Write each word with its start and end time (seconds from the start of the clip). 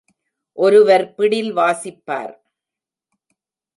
ஒருவர் 0.57 1.05
பிடில் 1.15 1.51
வாசிப்பார். 1.57 2.33